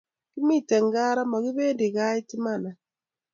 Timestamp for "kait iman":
1.97-2.61